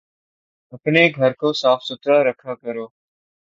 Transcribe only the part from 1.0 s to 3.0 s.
گھر کو صاف ستھرا رکھا کرو